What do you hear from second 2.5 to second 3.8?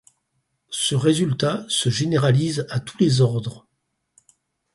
à tous les ordres.